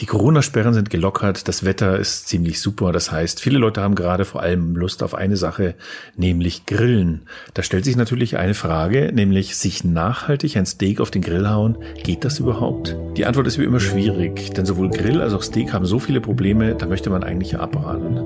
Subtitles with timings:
[0.00, 2.90] Die Corona-Sperren sind gelockert, das Wetter ist ziemlich super.
[2.90, 5.76] Das heißt, viele Leute haben gerade vor allem Lust auf eine Sache,
[6.16, 7.28] nämlich Grillen.
[7.54, 11.78] Da stellt sich natürlich eine Frage, nämlich sich nachhaltig ein Steak auf den Grill hauen.
[12.02, 12.96] Geht das überhaupt?
[13.16, 16.20] Die Antwort ist wie immer schwierig, denn sowohl Grill als auch Steak haben so viele
[16.20, 18.16] Probleme, da möchte man eigentlich abraten.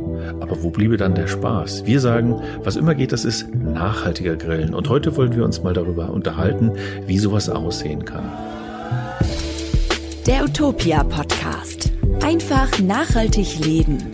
[0.40, 1.84] Aber wo bliebe dann der Spaß?
[1.84, 4.72] Wir sagen, was immer geht, das ist nachhaltiger Grillen.
[4.72, 6.72] Und heute wollen wir uns mal darüber unterhalten,
[7.06, 8.57] wie sowas aussehen kann.
[10.28, 11.90] Der Utopia Podcast.
[12.22, 14.12] Einfach nachhaltig leben.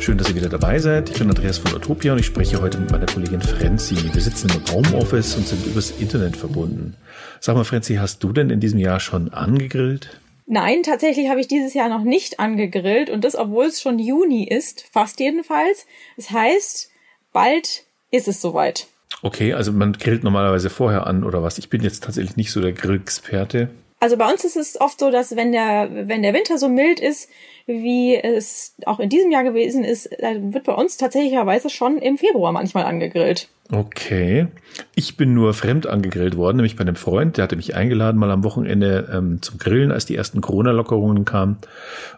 [0.00, 1.08] Schön, dass ihr wieder dabei seid.
[1.10, 3.94] Ich bin Andreas von Utopia und ich spreche heute mit meiner Kollegin Frenzi.
[4.12, 6.96] Wir sitzen im Homeoffice und sind übers Internet verbunden.
[7.38, 10.20] Sag mal, Frenzi, hast du denn in diesem Jahr schon angegrillt?
[10.46, 14.48] Nein, tatsächlich habe ich dieses Jahr noch nicht angegrillt und das, obwohl es schon Juni
[14.48, 15.86] ist, fast jedenfalls.
[16.16, 16.90] Das heißt,
[17.32, 18.88] bald ist es soweit.
[19.22, 21.58] Okay, also man grillt normalerweise vorher an oder was?
[21.58, 23.68] Ich bin jetzt tatsächlich nicht so der Grillexperte.
[24.00, 27.00] Also bei uns ist es oft so, dass wenn der, wenn der Winter so mild
[27.00, 27.28] ist,
[27.66, 32.16] wie es auch in diesem Jahr gewesen ist, dann wird bei uns tatsächlicherweise schon im
[32.16, 33.48] Februar manchmal angegrillt.
[33.70, 34.48] Okay.
[34.94, 38.30] Ich bin nur fremd angegrillt worden, nämlich bei einem Freund, der hatte mich eingeladen mal
[38.30, 41.58] am Wochenende ähm, zum Grillen, als die ersten Corona-Lockerungen kamen.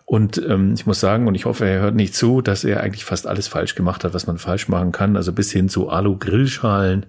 [0.04, 3.04] Und ähm, ich muss sagen, und ich hoffe, er hört nicht zu, dass er eigentlich
[3.04, 7.06] fast alles falsch gemacht hat, was man falsch machen kann, also bis hin zu Alu-Grillschalen.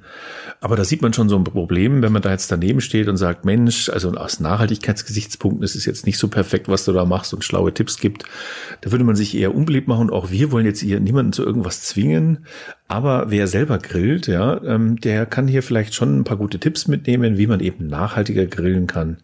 [0.59, 3.17] Aber da sieht man schon so ein Problem, wenn man da jetzt daneben steht und
[3.17, 7.33] sagt, Mensch, also aus Nachhaltigkeitsgesichtspunkten ist es jetzt nicht so perfekt, was du da machst
[7.33, 8.23] und schlaue Tipps gibt.
[8.81, 11.83] Da würde man sich eher unbeliebt machen auch wir wollen jetzt hier niemanden zu irgendwas
[11.83, 12.45] zwingen.
[12.92, 16.89] Aber wer selber grillt, ja, ähm, der kann hier vielleicht schon ein paar gute Tipps
[16.89, 19.20] mitnehmen, wie man eben nachhaltiger grillen kann.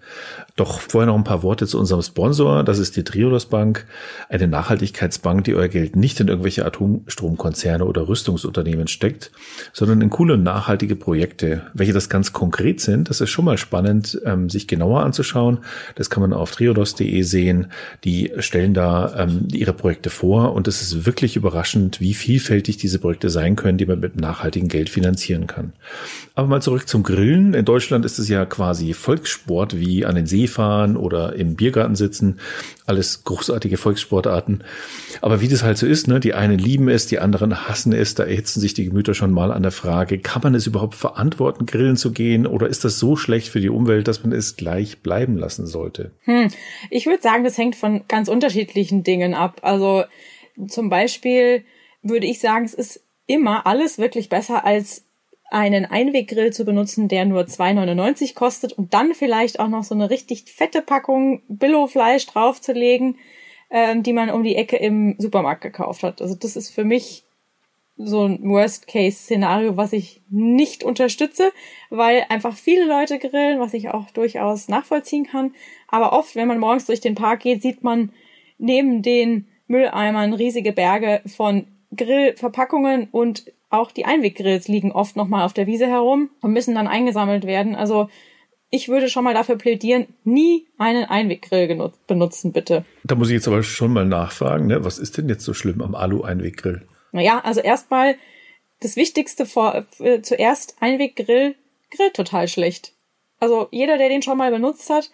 [0.56, 2.64] Doch vorher noch ein paar Worte zu unserem Sponsor.
[2.64, 3.86] Das ist die Triodos Bank,
[4.30, 9.32] eine Nachhaltigkeitsbank, die euer Geld nicht in irgendwelche Atomstromkonzerne oder Rüstungsunternehmen steckt,
[9.74, 11.64] sondern in coole nachhaltige Projekte.
[11.74, 15.58] Welche das ganz konkret sind, das ist schon mal spannend, ähm, sich genauer anzuschauen.
[15.96, 17.68] Das kann man auf triodos.de sehen.
[18.06, 23.00] Die stellen da ähm, ihre Projekte vor und es ist wirklich überraschend, wie vielfältig diese
[23.00, 25.74] Projekte sein können, die man mit nachhaltigem Geld finanzieren kann.
[26.36, 27.54] Aber mal zurück zum Grillen.
[27.54, 31.96] In Deutschland ist es ja quasi Volkssport wie an den See fahren oder im Biergarten
[31.96, 32.40] sitzen.
[32.86, 34.64] Alles großartige Volkssportarten.
[35.22, 38.16] Aber wie das halt so ist, ne, die einen lieben es, die anderen hassen es,
[38.16, 41.66] da erhitzen sich die Gemüter schon mal an der Frage, kann man es überhaupt verantworten,
[41.66, 45.00] grillen zu gehen oder ist das so schlecht für die Umwelt, dass man es gleich
[45.00, 46.12] bleiben lassen sollte?
[46.22, 46.48] Hm.
[46.90, 49.60] Ich würde sagen, das hängt von ganz unterschiedlichen Dingen ab.
[49.64, 50.04] Also
[50.68, 51.64] zum Beispiel
[52.02, 55.04] würde ich sagen, es ist immer alles wirklich besser als
[55.50, 60.10] einen Einweggrill zu benutzen, der nur 2,99 kostet und dann vielleicht auch noch so eine
[60.10, 63.18] richtig fette Packung Billo-Fleisch draufzulegen,
[63.70, 66.22] ähm, die man um die Ecke im Supermarkt gekauft hat.
[66.22, 67.24] Also das ist für mich
[67.98, 71.52] so ein Worst-Case-Szenario, was ich nicht unterstütze,
[71.90, 75.56] weil einfach viele Leute grillen, was ich auch durchaus nachvollziehen kann.
[75.88, 78.12] Aber oft, wenn man morgens durch den Park geht, sieht man
[78.60, 85.54] neben den Mülleimern riesige Berge von Grillverpackungen und auch die Einweggrills liegen oft nochmal auf
[85.54, 87.76] der Wiese herum und müssen dann eingesammelt werden.
[87.76, 88.10] Also
[88.70, 92.86] ich würde schon mal dafür plädieren, nie einen Einweggrill benutzen, bitte.
[93.04, 94.84] Da muss ich jetzt aber schon mal nachfragen, ne?
[94.84, 96.86] was ist denn jetzt so schlimm am Alu-Einweggrill?
[97.12, 98.16] Naja, also erstmal
[98.82, 101.56] das Wichtigste vor, äh, zuerst Einweggrill
[101.92, 102.94] grillt total schlecht.
[103.40, 105.12] Also jeder, der den schon mal benutzt hat,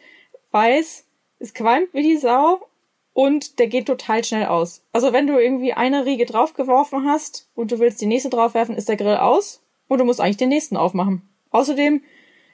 [0.52, 1.06] weiß,
[1.40, 2.66] es qualmt wie die Sau
[3.14, 4.84] und der geht total schnell aus.
[4.92, 8.90] Also wenn du irgendwie eine Riege draufgeworfen hast und du willst die nächste draufwerfen, ist
[8.90, 11.22] der Grill aus und du musst eigentlich den nächsten aufmachen.
[11.52, 12.02] Außerdem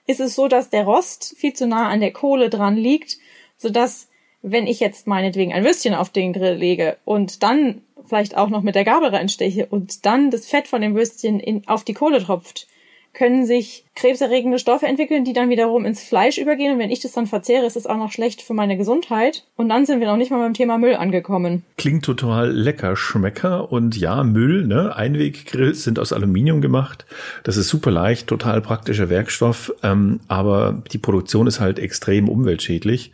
[0.06, 3.18] ist es so, dass der Rost viel zu nah an der Kohle dran liegt,
[3.58, 4.10] sodass
[4.42, 8.62] wenn ich jetzt meinetwegen ein Würstchen auf den Grill lege und dann vielleicht auch noch
[8.62, 12.24] mit der Gabel reinsteche und dann das Fett von dem Würstchen in, auf die Kohle
[12.24, 12.68] tropft,
[13.14, 16.74] können sich krebserregende Stoffe entwickeln, die dann wiederum ins Fleisch übergehen.
[16.74, 19.46] Und wenn ich das dann verzehre, ist es auch noch schlecht für meine Gesundheit.
[19.56, 21.64] Und dann sind wir noch nicht mal beim Thema Müll angekommen.
[21.78, 23.72] Klingt total lecker, Schmecker.
[23.72, 24.96] Und ja, Müll, ne?
[24.96, 27.06] Einweggrills sind aus Aluminium gemacht.
[27.44, 29.74] Das ist super leicht, total praktischer Werkstoff.
[29.84, 33.12] Ähm, aber die Produktion ist halt extrem umweltschädlich.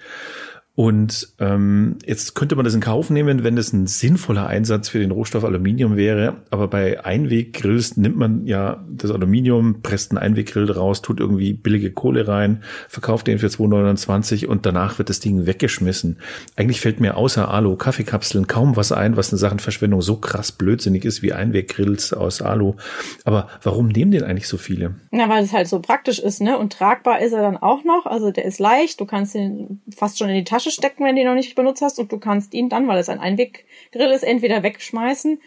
[0.76, 5.00] Und ähm, jetzt könnte man das in Kauf nehmen, wenn das ein sinnvoller Einsatz für
[5.00, 6.42] den Rohstoff Aluminium wäre.
[6.50, 11.92] Aber bei Einweggrills nimmt man ja das Aluminium, presst einen Einweggrill raus, tut irgendwie billige
[11.92, 16.18] Kohle rein, verkauft den für 2,29 und danach wird das Ding weggeschmissen.
[16.58, 20.52] Eigentlich fällt mir außer Alu, Kaffeekapseln kaum was ein, was in Sachen Verschwendung so krass
[20.52, 22.74] blödsinnig ist wie Einweggrills aus Alu.
[23.24, 24.96] Aber warum nehmen den eigentlich so viele?
[25.12, 26.58] Na, weil es halt so praktisch ist, ne?
[26.58, 28.06] Und tragbar ist er dann auch noch.
[28.06, 31.16] Also der ist leicht, du kannst ihn fast schon in die Tasche Tasche stecken, wenn
[31.16, 34.12] du ihn noch nicht benutzt hast und du kannst ihn dann, weil es ein Einweggrill
[34.12, 35.40] ist, entweder wegschmeißen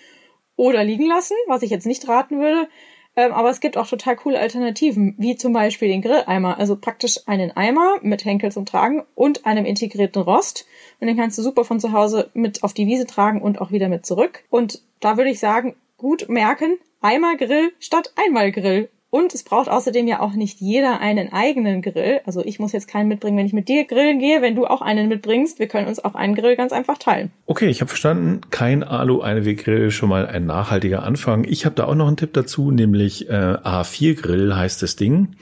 [0.56, 2.68] oder liegen lassen, was ich jetzt nicht raten würde.
[3.16, 6.58] Ähm, aber es gibt auch total coole Alternativen, wie zum Beispiel den Grilleimer.
[6.58, 10.66] Also praktisch einen Eimer mit Henkel zum Tragen und einem integrierten Rost.
[11.00, 13.72] Und den kannst du super von zu Hause mit auf die Wiese tragen und auch
[13.72, 14.44] wieder mit zurück.
[14.50, 18.88] Und da würde ich sagen, gut merken, Eimer Grill statt Einmal Grill.
[19.10, 22.20] Und es braucht außerdem ja auch nicht jeder einen eigenen Grill.
[22.26, 24.42] Also ich muss jetzt keinen mitbringen, wenn ich mit dir grillen gehe.
[24.42, 27.30] Wenn du auch einen mitbringst, wir können uns auch einen Grill ganz einfach teilen.
[27.46, 28.42] Okay, ich habe verstanden.
[28.50, 31.44] Kein Alu-Einweg-Grill, schon mal ein nachhaltiger Anfang.
[31.44, 35.36] Ich habe da auch noch einen Tipp dazu, nämlich äh, A4-Grill heißt das Ding.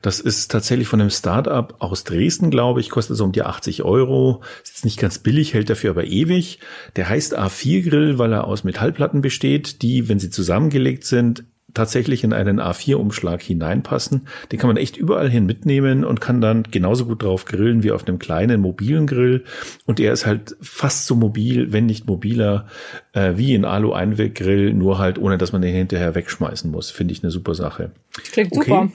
[0.00, 3.82] Das ist tatsächlich von einem Startup aus Dresden, glaube ich, kostet so um die 80
[3.82, 4.40] Euro.
[4.62, 6.60] Ist jetzt nicht ganz billig, hält dafür aber ewig.
[6.96, 11.44] Der heißt A4-Grill, weil er aus Metallplatten besteht, die, wenn sie zusammengelegt sind,
[11.74, 14.26] tatsächlich in einen A4-Umschlag hineinpassen.
[14.50, 17.92] Den kann man echt überall hin mitnehmen und kann dann genauso gut drauf grillen wie
[17.92, 19.44] auf einem kleinen mobilen Grill.
[19.86, 22.66] Und er ist halt fast so mobil, wenn nicht mobiler,
[23.12, 26.90] äh, wie ein Alu-Einweggrill, nur halt ohne, dass man den hinterher wegschmeißen muss.
[26.90, 27.92] Finde ich eine super Sache.
[28.32, 28.64] Klingt okay.
[28.64, 28.92] super.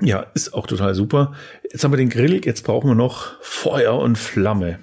[0.00, 1.32] Ja, ist auch total super.
[1.70, 4.78] Jetzt haben wir den Grill, jetzt brauchen wir noch Feuer und Flamme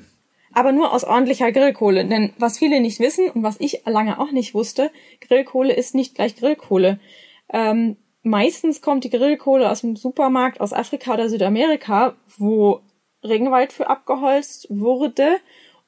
[0.59, 2.03] aber nur aus ordentlicher Grillkohle.
[2.03, 4.91] Denn was viele nicht wissen und was ich lange auch nicht wusste,
[5.21, 6.99] Grillkohle ist nicht gleich Grillkohle.
[7.49, 12.81] Ähm, meistens kommt die Grillkohle aus dem Supermarkt aus Afrika oder Südamerika, wo
[13.23, 15.37] Regenwald für abgeholzt wurde.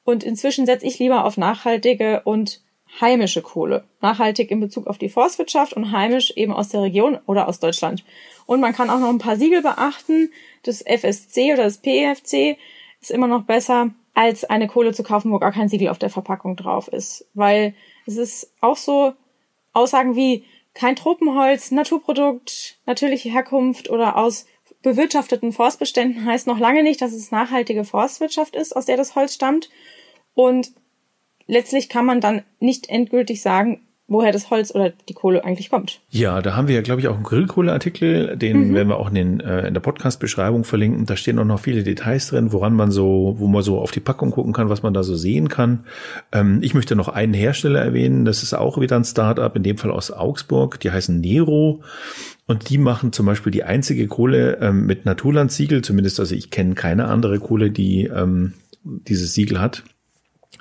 [0.04, 2.62] Und inzwischen setze ich lieber auf nachhaltige und
[2.98, 3.84] heimische Kohle.
[4.00, 8.04] Nachhaltig in Bezug auf die Forstwirtschaft und heimisch eben aus der Region oder aus Deutschland.
[8.46, 10.30] Und man kann auch noch ein paar Siegel beachten.
[10.62, 12.56] Das FSC oder das PFC
[13.02, 16.10] ist immer noch besser als eine Kohle zu kaufen, wo gar kein Siegel auf der
[16.10, 17.26] Verpackung drauf ist.
[17.34, 17.74] Weil
[18.06, 19.14] es ist auch so
[19.72, 20.44] Aussagen wie
[20.74, 24.46] kein Tropenholz, Naturprodukt, natürliche Herkunft oder aus
[24.82, 29.34] bewirtschafteten Forstbeständen heißt noch lange nicht, dass es nachhaltige Forstwirtschaft ist, aus der das Holz
[29.34, 29.70] stammt.
[30.34, 30.72] Und
[31.46, 36.00] letztlich kann man dann nicht endgültig sagen, woher das Holz oder die Kohle eigentlich kommt.
[36.10, 38.74] Ja, da haben wir ja, glaube ich, auch einen Grillkohleartikel, den mhm.
[38.74, 41.06] werden wir auch in, den, äh, in der Podcast-Beschreibung verlinken.
[41.06, 44.00] Da stehen auch noch viele Details drin, woran man so, wo man so auf die
[44.00, 45.84] Packung gucken kann, was man da so sehen kann.
[46.32, 49.78] Ähm, ich möchte noch einen Hersteller erwähnen, das ist auch wieder ein Startup, in dem
[49.78, 51.82] Fall aus Augsburg, die heißen Nero.
[52.46, 56.74] Und die machen zum Beispiel die einzige Kohle ähm, mit Naturlandsiegel, zumindest also ich kenne
[56.74, 58.54] keine andere Kohle, die ähm,
[58.84, 59.84] dieses Siegel hat.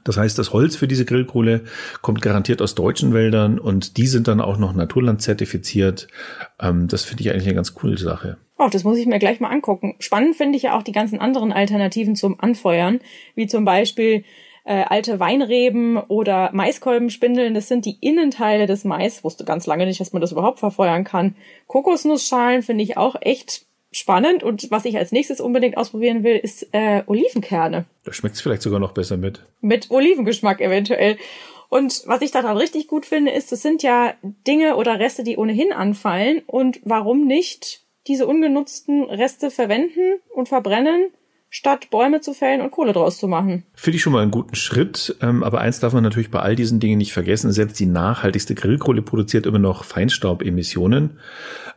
[0.04, 1.62] Das heißt, das Holz für diese Grillkohle
[2.02, 6.08] kommt garantiert aus deutschen Wäldern und die sind dann auch noch Naturland zertifiziert.
[6.60, 8.38] Ähm, das finde ich eigentlich eine ganz coole Sache.
[8.58, 9.96] Oh, das muss ich mir gleich mal angucken.
[10.00, 13.00] Spannend finde ich ja auch die ganzen anderen Alternativen zum Anfeuern,
[13.36, 14.24] wie zum Beispiel
[14.64, 17.54] äh, alte Weinreben oder Maiskolbenspindeln.
[17.54, 19.24] Das sind die Innenteile des Mais.
[19.24, 21.36] Wusste ganz lange nicht, dass man das überhaupt verfeuern kann.
[21.68, 26.68] Kokosnussschalen finde ich auch echt spannend und was ich als nächstes unbedingt ausprobieren will, ist
[26.72, 27.86] äh, Olivenkerne.
[28.04, 29.44] Da schmeckt es vielleicht sogar noch besser mit.
[29.62, 31.18] Mit Olivengeschmack eventuell.
[31.70, 34.14] Und was ich daran richtig gut finde, ist, das sind ja
[34.46, 36.42] Dinge oder Reste, die ohnehin anfallen.
[36.46, 41.12] Und warum nicht diese ungenutzten Reste verwenden und verbrennen
[41.54, 43.66] statt Bäume zu fällen und Kohle draus zu machen.
[43.74, 45.18] Finde ich schon mal einen guten Schritt.
[45.22, 47.52] Ähm, aber eins darf man natürlich bei all diesen Dingen nicht vergessen.
[47.52, 51.20] Selbst die nachhaltigste Grillkohle produziert immer noch Feinstaubemissionen.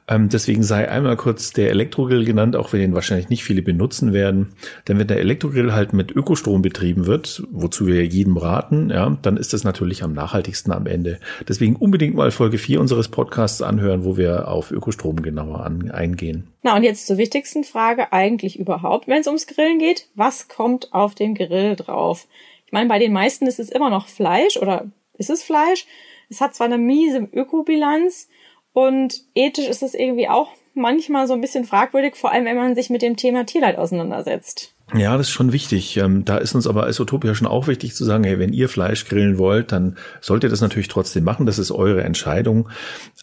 [0.06, 4.12] Ähm, deswegen sei einmal kurz der Elektrogrill genannt, auch wenn den wahrscheinlich nicht viele benutzen
[4.12, 4.54] werden.
[4.86, 9.38] Denn wenn der Elektrogrill halt mit Ökostrom betrieben wird, wozu wir jedem raten, ja, dann
[9.38, 11.20] ist das natürlich am nachhaltigsten am Ende.
[11.48, 16.48] Deswegen unbedingt mal Folge 4 unseres Podcasts anhören, wo wir auf Ökostrom genauer an, eingehen.
[16.62, 20.08] Na, und jetzt zur wichtigsten Frage eigentlich überhaupt, wenn es ums Grillen geht.
[20.14, 22.26] Was kommt auf den Grill drauf?
[22.66, 24.86] Ich meine, bei den meisten ist es immer noch Fleisch oder
[25.16, 25.86] ist es Fleisch?
[26.28, 28.28] Es hat zwar eine miese Ökobilanz,
[28.74, 32.74] und ethisch ist es irgendwie auch manchmal so ein bisschen fragwürdig, vor allem wenn man
[32.74, 34.74] sich mit dem Thema Tierleid auseinandersetzt.
[34.92, 35.96] Ja, das ist schon wichtig.
[35.96, 38.68] Ähm, da ist uns aber als Utopia schon auch wichtig zu sagen, hey, wenn ihr
[38.68, 41.46] Fleisch grillen wollt, dann sollt ihr das natürlich trotzdem machen.
[41.46, 42.68] Das ist eure Entscheidung.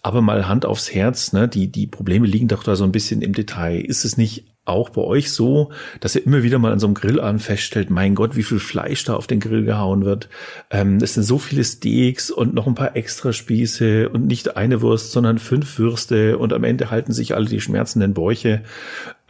[0.01, 1.48] Aber mal Hand aufs Herz, ne?
[1.48, 3.79] Die, die Probleme liegen doch da so ein bisschen im Detail.
[3.79, 6.94] Ist es nicht auch bei euch so, dass ihr immer wieder mal an so einem
[6.94, 10.30] Grillabend feststellt, mein Gott, wie viel Fleisch da auf den Grill gehauen wird.
[10.70, 14.82] Ähm, es sind so viele Steaks und noch ein paar extra Spieße und nicht eine
[14.82, 18.63] Wurst, sondern fünf Würste und am Ende halten sich alle die schmerzenden Bäuche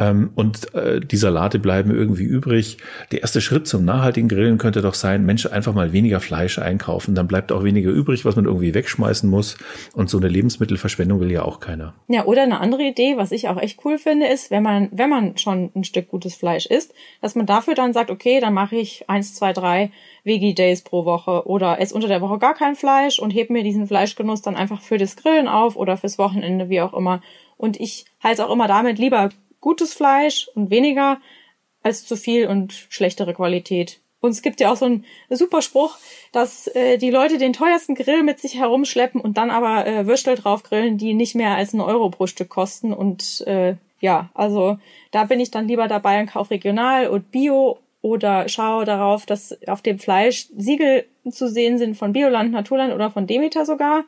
[0.10, 2.78] und äh, die Salate bleiben irgendwie übrig.
[3.12, 7.14] Der erste Schritt zum nachhaltigen Grillen könnte doch sein, Mensch, einfach mal weniger Fleisch einkaufen,
[7.14, 9.58] dann bleibt auch weniger übrig, was man irgendwie wegschmeißen muss.
[9.94, 11.94] Und so eine Lebensmittelverschwendung will ja auch keiner.
[12.08, 15.10] Ja, oder eine andere Idee, was ich auch echt cool finde, ist, wenn man, wenn
[15.10, 18.78] man schon ein Stück gutes Fleisch isst, dass man dafür dann sagt, okay, dann mache
[18.78, 19.92] ich eins, zwei, drei
[20.24, 23.88] Veggie-Days pro Woche oder esse unter der Woche gar kein Fleisch und heb mir diesen
[23.88, 27.22] Fleischgenuss dann einfach für das Grillen auf oder fürs Wochenende, wie auch immer.
[27.58, 29.30] Und ich halte auch immer damit lieber
[29.62, 31.22] gutes Fleisch und weniger
[31.84, 34.02] als zu viel und schlechtere Qualität.
[34.20, 35.98] Und es gibt ja auch so einen super Spruch,
[36.32, 40.36] dass äh, die Leute den teuersten Grill mit sich herumschleppen und dann aber äh, Würstel
[40.36, 42.94] drauf grillen, die nicht mehr als einen Euro pro Stück kosten.
[42.94, 44.78] Und äh, ja, also
[45.10, 49.58] da bin ich dann lieber dabei und kaufe regional und bio oder schaue darauf, dass
[49.68, 54.04] auf dem Fleisch Siegel zu sehen sind von Bioland, Naturland oder von Demeter sogar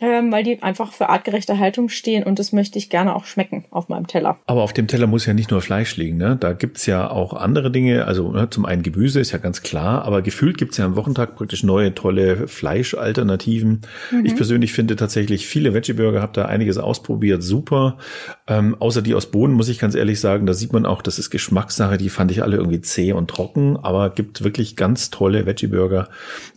[0.00, 3.64] ähm, weil die einfach für artgerechte Haltung stehen und das möchte ich gerne auch schmecken
[3.70, 4.38] auf meinem Teller.
[4.46, 6.36] Aber auf dem Teller muss ja nicht nur Fleisch liegen, ne?
[6.38, 10.04] Da gibt's ja auch andere Dinge, also ne, zum einen Gemüse ist ja ganz klar,
[10.04, 13.82] aber gefühlt gibt's ja am Wochentag praktisch neue, tolle Fleischalternativen.
[14.10, 14.24] Mhm.
[14.26, 17.98] Ich persönlich finde tatsächlich viele Veggie-Burger, habe da einiges ausprobiert, super.
[18.46, 21.18] Ähm, außer die aus Bohnen, muss ich ganz ehrlich sagen, da sieht man auch, das
[21.18, 25.46] ist Geschmackssache, die fand ich alle irgendwie zäh und trocken, aber gibt wirklich ganz tolle
[25.46, 26.08] Veggie-Burger.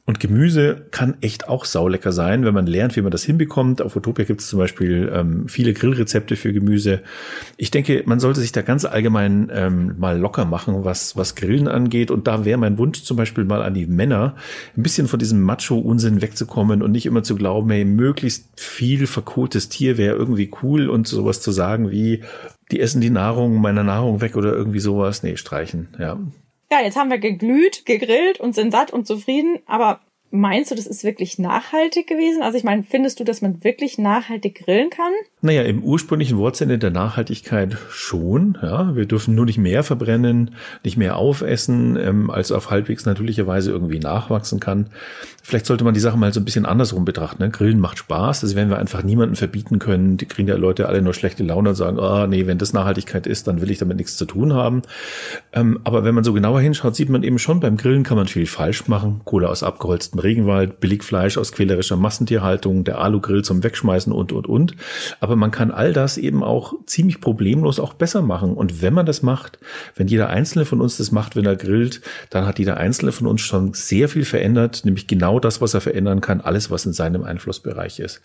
[0.05, 3.81] Und Gemüse kann echt auch saulecker sein, wenn man lernt, wie man das hinbekommt.
[3.81, 7.01] Auf Utopia gibt es zum Beispiel ähm, viele Grillrezepte für Gemüse.
[7.57, 11.67] Ich denke, man sollte sich da ganz allgemein ähm, mal locker machen, was, was Grillen
[11.67, 12.11] angeht.
[12.11, 14.35] Und da wäre mein Wunsch zum Beispiel mal an die Männer,
[14.75, 19.69] ein bisschen von diesem Macho-Unsinn wegzukommen und nicht immer zu glauben, hey, möglichst viel verkohltes
[19.69, 22.23] Tier wäre irgendwie cool und sowas zu sagen wie,
[22.71, 25.23] die essen die Nahrung meiner Nahrung weg oder irgendwie sowas.
[25.23, 26.19] Nee, streichen, ja.
[26.71, 30.85] Ja, jetzt haben wir geglüht, gegrillt und sind satt und zufrieden, aber Meinst du, das
[30.85, 32.43] ist wirklich nachhaltig gewesen?
[32.43, 35.11] Also ich meine, findest du, dass man wirklich nachhaltig grillen kann?
[35.41, 38.55] Naja, im ursprünglichen Wortsinne der Nachhaltigkeit schon.
[38.61, 43.47] Ja, wir dürfen nur nicht mehr verbrennen, nicht mehr aufessen, ähm, als auf halbwegs natürliche
[43.47, 44.91] Weise irgendwie nachwachsen kann.
[45.43, 47.41] Vielleicht sollte man die Sache mal so ein bisschen andersrum betrachten.
[47.41, 47.49] Ne?
[47.49, 50.17] Grillen macht Spaß, das werden wir einfach niemandem verbieten können.
[50.17, 52.73] Die kriegen ja Leute alle nur schlechte Laune und sagen, ah, oh, nee, wenn das
[52.73, 54.81] Nachhaltigkeit ist, dann will ich damit nichts zu tun haben.
[55.53, 58.27] Ähm, aber wenn man so genauer hinschaut, sieht man eben schon, beim Grillen kann man
[58.27, 59.21] viel falsch machen.
[59.25, 64.75] Kohle aus abgeholztem Regenwald, Billigfleisch aus quälerischer Massentierhaltung, der Alugrill zum Wegschmeißen und, und, und.
[65.19, 68.53] Aber man kann all das eben auch ziemlich problemlos auch besser machen.
[68.53, 69.59] Und wenn man das macht,
[69.95, 73.27] wenn jeder Einzelne von uns das macht, wenn er grillt, dann hat jeder Einzelne von
[73.27, 76.93] uns schon sehr viel verändert, nämlich genau das, was er verändern kann, alles, was in
[76.93, 78.21] seinem Einflussbereich ist.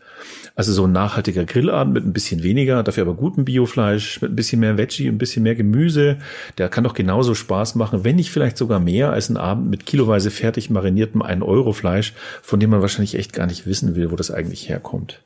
[0.55, 4.37] Also so ein nachhaltiger Grillabend mit ein bisschen weniger, dafür aber gutem Biofleisch, mit ein
[4.37, 6.17] bisschen mehr Veggie, ein bisschen mehr Gemüse,
[6.57, 9.85] der kann doch genauso Spaß machen, wenn nicht vielleicht sogar mehr als ein Abend mit
[9.85, 14.31] kiloweise fertig mariniertem 1-Euro-Fleisch, von dem man wahrscheinlich echt gar nicht wissen will, wo das
[14.31, 15.21] eigentlich herkommt.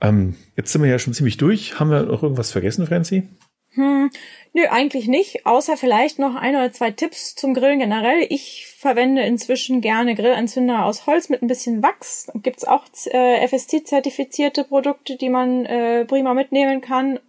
[0.00, 1.80] Ähm, jetzt sind wir ja schon ziemlich durch.
[1.80, 3.28] Haben wir noch irgendwas vergessen, Franzi?
[3.78, 4.10] Hm,
[4.54, 5.46] nö, eigentlich nicht.
[5.46, 8.26] Außer vielleicht noch ein oder zwei Tipps zum Grillen generell.
[8.28, 12.26] Ich verwende inzwischen gerne Grillanzünder aus Holz mit ein bisschen Wachs.
[12.42, 17.20] Gibt's auch äh, FSC-zertifizierte Produkte, die man äh, prima mitnehmen kann.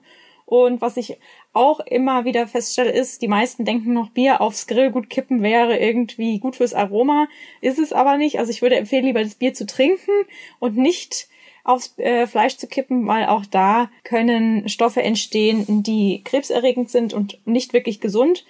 [0.47, 1.19] Und was ich
[1.53, 6.39] auch immer wieder feststelle, ist, die meisten denken noch, Bier aufs Grillgut kippen wäre irgendwie
[6.39, 7.27] gut fürs Aroma.
[7.61, 8.39] Ist es aber nicht.
[8.39, 10.25] Also ich würde empfehlen, lieber das Bier zu trinken
[10.57, 11.28] und nicht
[11.63, 17.39] aufs äh, Fleisch zu kippen, weil auch da können Stoffe entstehen, die krebserregend sind und
[17.45, 18.45] nicht wirklich gesund.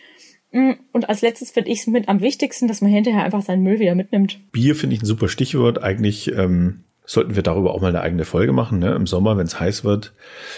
[0.52, 3.64] Mm, und als letztes finde ich es mit am wichtigsten, dass man hinterher einfach seinen
[3.64, 4.40] Müll wieder mitnimmt.
[4.52, 5.82] Bier finde ich ein super Stichwort.
[5.82, 8.94] Eigentlich ähm, sollten wir darüber auch mal eine eigene Folge machen, ne?
[8.94, 10.14] im Sommer, wenn es heiß wird.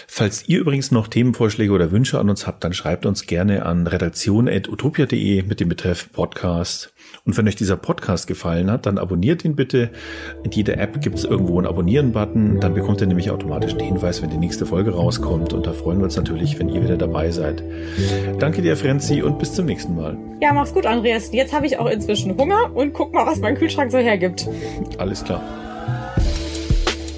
[0.06, 3.86] Falls ihr übrigens noch Themenvorschläge oder Wünsche an uns habt, dann schreibt uns gerne an
[3.86, 6.92] redaktion.utopia.de mit dem Betreff Podcast.
[7.24, 9.92] Und wenn euch dieser Podcast gefallen hat, dann abonniert ihn bitte.
[10.44, 12.60] In jeder App gibt es irgendwo einen Abonnieren-Button.
[12.60, 15.54] Dann bekommt ihr nämlich automatisch den Hinweis, wenn die nächste Folge rauskommt.
[15.54, 17.62] Und da freuen wir uns natürlich, wenn ihr wieder dabei seid.
[18.40, 20.18] Danke dir, Frenzi, und bis zum nächsten Mal.
[20.42, 21.32] Ja, mach's gut, Andreas.
[21.32, 24.46] Jetzt habe ich auch inzwischen Hunger und guck mal, was mein Kühlschrank so hergibt.
[24.98, 25.40] Alles klar.